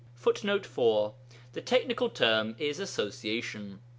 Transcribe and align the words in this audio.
[Footnote 0.15 0.65
4: 0.65 1.13
The 1.53 1.61
technical 1.61 2.09
term 2.09 2.55
is 2.57 2.79
'association.' 2.79 3.81